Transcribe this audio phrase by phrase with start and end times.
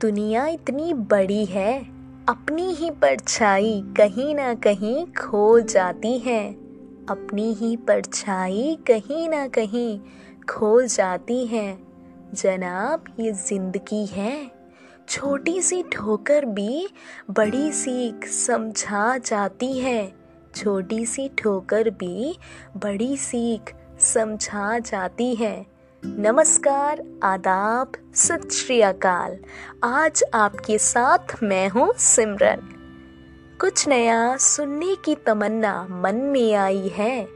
[0.00, 1.78] दुनिया इतनी बड़ी है,
[2.28, 6.52] अपनी ही परछाई कहीं ना कहीं खो जाती है।
[7.10, 9.98] अपनी ही परछाई कहीं ना कहीं
[10.50, 11.78] खो जाती है।
[12.34, 14.50] जनाब, ये ज़िंदगी है।
[15.08, 16.88] छोटी सी ठोकर भी
[17.30, 20.12] बड़ी सीख समझा जाती है।
[20.56, 22.38] छोटी सी ठोकर भी
[22.76, 25.73] बड़ी सीख समझा जाती है।
[26.06, 29.38] नमस्कार, आदाब सत श्री अकाल
[29.84, 32.60] आज आपके साथ मैं हूँ सिमरन।
[33.60, 37.28] कुछ नया सुनने की तमन्ना मन में आई है।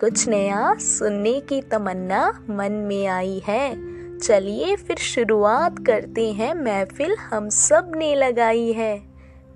[0.00, 3.74] कुछ नया सुनने की तमन्ना मन में आई है।
[4.18, 9.02] चलिए फिर शुरुआत करते हैं। महफिल हम सबने लगाई है।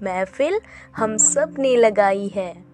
[0.03, 0.61] महफिल
[0.97, 2.65] हम सबने लगाई है।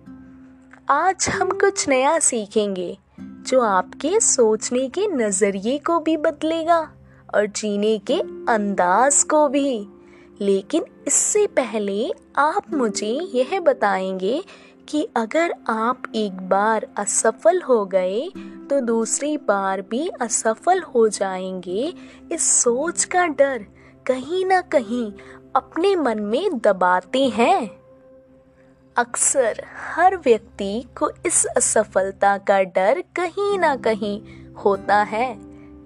[0.88, 2.98] आज हम कुछ नया सीखेंगे।
[3.46, 6.78] जो आपके सोचने के नज़रिए को भी बदलेगा
[7.34, 8.20] और जीने के
[8.52, 9.86] अंदाज को भी।
[10.40, 14.42] लेकिन इससे पहले आप मुझे यह बताएँगे
[14.88, 18.28] कि अगर आप एक बार असफल हो गए
[18.70, 21.92] तो दूसरी बार भी असफल हो जाएँगे।
[22.32, 23.66] इस सोच का डर
[24.06, 25.12] कहीं ना कहीं
[25.56, 27.81] अपने मन में दबाते हैं।
[28.96, 34.22] अक्सर हर व्यक्ति को इस असफलता का डर कहीं ना कहीं
[34.54, 35.38] होता है।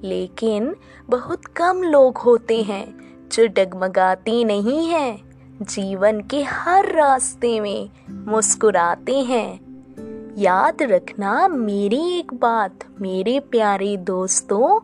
[0.04, 0.76] लेकिन
[1.10, 2.98] बहुत कम लोग होते हैं
[3.32, 5.22] जो डगमगाते नहीं हैं।
[5.62, 9.60] जीवन के हर रास्ते में मुस्कुराते हैं।
[10.38, 14.80] याद रखना मेरी एक बात, मेरे प्यारे दोस्तों,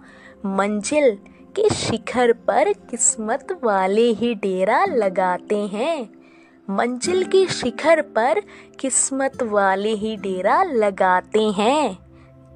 [0.57, 1.19] मंजिल
[1.57, 6.22] के शिखर पर किस्मत वाले ही डेरा लगाते हैं।
[6.71, 8.41] मंजिल के शिखर पर
[8.81, 11.99] किस्मत वाले ही डेरा लगाते हैं,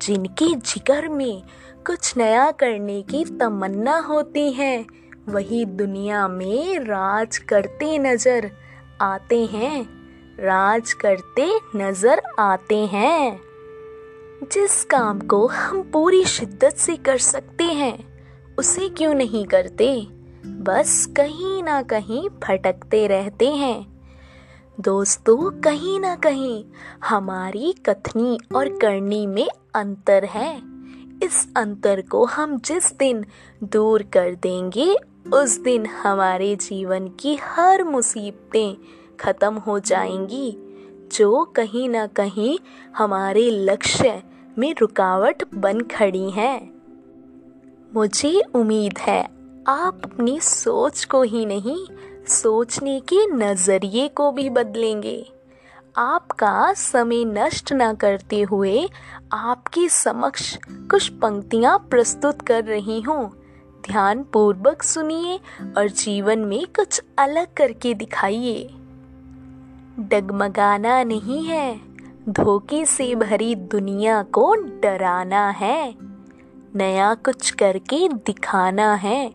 [0.03, 1.43] जिनके जिगर में
[1.87, 4.87] कुछ नया करने की तमन्ना होती है।
[5.29, 8.51] वही दुनिया में राज करते नज़र
[9.01, 9.83] आते हैं,
[10.41, 13.41] राज करते नज़र आते हैं।
[14.53, 17.99] जिस काम को हम पूरी शिद्दत से कर सकते हैं,
[18.59, 20.07] उसे क्यों नहीं करते?
[20.47, 23.96] बस कहीं ना कहीं भटकते रहते हैं।
[24.81, 26.65] दोस्तों, कहीं ना कहीं
[27.05, 30.57] हमारी कथनी और करनी में अंतर है।
[31.23, 33.25] इस अंतर को हम जिस दिन
[33.65, 34.97] दूर कर देंगे,
[35.35, 38.77] उस दिन हमारे जीवन की हर मुसीबतें
[39.21, 40.59] खत्म हो जाएँगी,
[41.13, 42.59] जो कहीं ना कहीं
[42.97, 44.23] हमारे लक्ष्य
[44.59, 46.75] में रुकावट बन खड़ी हैं।
[47.95, 49.29] मुझे उम्मीद है,
[49.69, 51.87] आप अपनी सोच को ही नहीं
[52.29, 55.33] सोचने के नज़रिए को भी बदलेंगे।
[55.97, 58.89] आपका समय नष्ट न करते हुए
[59.33, 60.59] आपके समक्ष
[60.91, 63.33] कुछ पंक्तियाँ प्रस्तुत कर रही हूँ।
[63.87, 65.41] ध्यान पूर्वक सुनिए
[65.77, 68.71] और जीवन में कुछ अलग करके दिखाइए।
[69.99, 71.81] डगमगाना नहीं है।
[72.29, 75.95] धोखे से भरी दुनिया को डराना है।
[76.75, 79.33] नया कुछ करके दिखाना है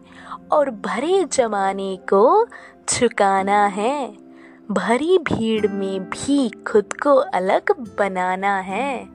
[0.51, 2.47] और भरे जमाने को
[2.89, 4.17] झुकाना है।
[4.71, 9.05] भरी भीड़ में भी खुद को अलग बनाना है।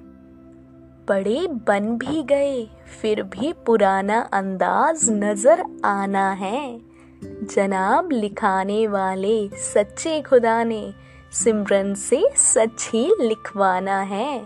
[1.09, 2.69] बड़े बन भी गए,
[3.03, 6.81] फिर भी पुराना अंदाज नज़र आना है।
[7.25, 10.94] जनाब लिखाने वाले सच्चे खुदा ने
[11.33, 14.43] सिमरन से सच ही लिखवाना है।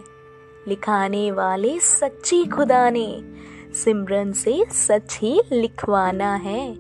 [0.69, 3.23] लिखाने वाले सच्ची खुदा ने
[3.75, 6.71] सिमरन से सच ही लिखवाना है।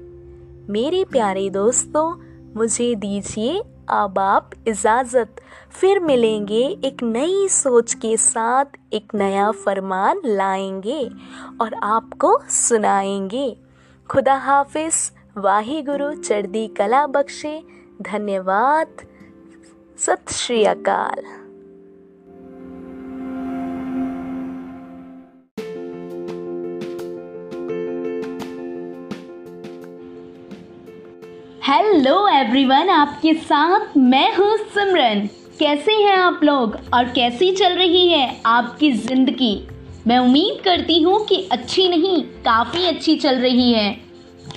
[0.70, 5.36] मेरे प्यारे दोस्तों मुझे दीजिए अब आप इजाज़त।
[5.72, 11.10] फिर मिलेंगे एक नई सोच के साथ, एक नया फरमान लाएँगे
[11.60, 13.56] और आपको सुनाएँगे।
[14.10, 17.62] खुदा हाफिज वाहे गुरु चढ़दी कला बख्शे,
[18.02, 18.96] धन्यवाद,
[19.98, 21.39] सत श्री अकाल।
[31.70, 35.20] हेलो एवरीवन आपके साथ मैं हूँ सिमरन।
[35.58, 39.52] कैसे हैं आप लोग और कैसी चल रही है आपकी ज़िंदगी?
[40.06, 43.90] मैं उम्मीद करती हूँ कि अच्छी नहीं, काफ़ी अच्छी चल रही है।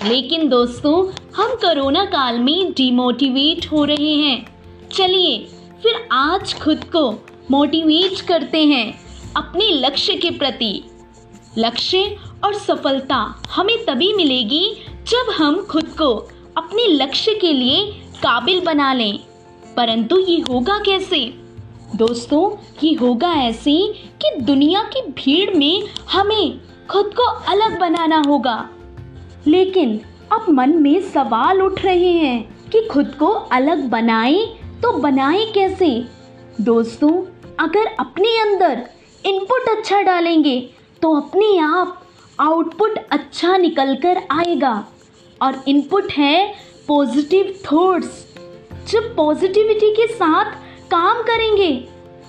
[0.06, 0.96] लेकिन दोस्तों,
[1.36, 4.46] हम कोरोना काल में डिमोटिवेट हो रहे हैं।
[4.94, 5.38] चलिए,
[5.84, 7.10] फिर आज खुद को
[7.52, 8.94] मोटिवेट करते हैं
[9.38, 10.76] अपने लक्ष्य के प्रति।
[11.58, 14.68] लक्ष्य और सफलता हमें तभी मिलेगी
[15.08, 16.14] जब हम खुद को
[16.58, 17.86] अपने लक्ष्य के लिए
[18.24, 19.20] काबिल बना लें।
[19.78, 21.20] परंतु ये होगा कैसे?
[21.96, 22.52] दोस्तों,
[22.84, 26.60] ये होगा ऐसे कि दुनिया की भीड़ में हमें
[26.90, 28.70] खुद को अलग बनाना होगा।
[29.48, 30.00] लेकिन
[30.32, 34.46] अब मन में सवाल उठ रहे हैं कि खुद को अलग बनाए
[34.84, 36.06] तो बनाए कैसे?
[36.62, 37.12] दोस्तों,
[37.60, 38.90] अगर अपने अंदर
[39.26, 40.60] इनपुट अच्छा डालेंगे
[41.02, 42.00] तो अपने आप
[42.40, 44.86] आउटपुट अच्छा निकल कर आएगा।
[45.42, 46.54] और इनपुट है
[46.88, 48.36] पॉजिटिव थॉट्स
[48.92, 50.52] जब पॉजिटिविटी के साथ
[50.92, 51.72] काम करेंगे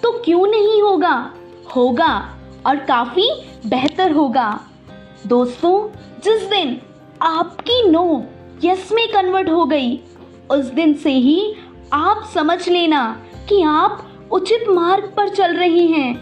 [0.02, 1.32] तो क्यों नहीं होगा?
[1.76, 3.28] होगा और काफ़ी
[3.66, 4.60] बेहतर होगा।
[5.26, 5.88] दोस्तों,
[6.24, 6.80] जिस दिन
[7.22, 8.24] आपकी नो
[8.64, 10.00] यस में कन्वर्ट हो गई,
[10.50, 11.54] उस दिन से ही
[11.92, 16.14] आप समझ लेना कि आप उचित मार्ग पर चल रहे हैं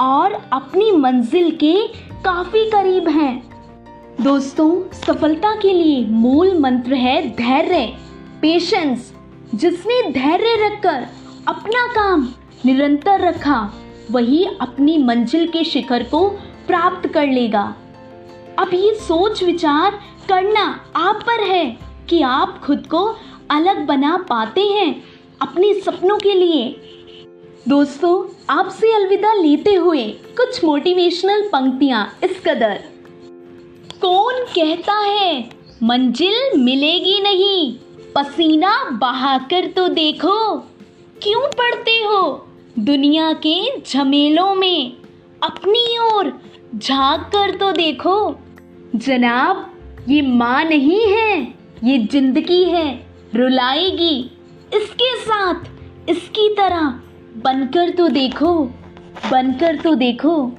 [0.00, 1.88] और अपनी मंजिल के
[2.24, 3.47] काफ़ी करीब हैं।
[4.20, 7.84] दोस्तों, सफलता के लिए मूल मंत्र है धैर्य
[8.42, 9.12] पेशेंस
[9.54, 11.06] जिसने धैर्य रखकर
[11.48, 12.28] अपना काम
[12.64, 13.60] निरंतर रखा,
[14.10, 16.28] वही अपनी मंजिल के शिखर को
[16.66, 17.62] प्राप्त कर लेगा।
[18.58, 20.66] अब ये सोच विचार करना
[20.96, 21.64] आप पर है
[22.08, 23.04] कि आप खुद को
[23.50, 25.02] अलग बना पाते हैं
[25.40, 26.68] अपने सपनों के लिए।
[27.68, 28.14] दोस्तों,
[28.50, 32.80] आपसे अलविदा लेते हुए कुछ मोटिवेशनल पंक्तियाँ इस कदर।
[34.00, 35.50] कौन कहता है?
[35.82, 37.74] मंजिल मिलेगी नहीं।
[38.14, 40.56] पसीना बहाकर तो देखो।
[41.22, 42.48] क्यों पढ़ते हो?
[42.78, 44.92] दुनिया के झमेलों में।
[45.42, 46.32] अपनी ओर
[46.74, 48.36] झाँक कर तो देखो।
[48.94, 49.74] जनाब,
[50.08, 51.40] ये माँ नहीं है,
[51.84, 54.18] ये ज़िंदगी है, रुलाएगी।
[54.74, 55.54] इसके साथ
[56.08, 57.00] इसकी तरह
[57.36, 58.54] बनकर तो देखो,
[59.32, 60.52] बनकर तो देखो।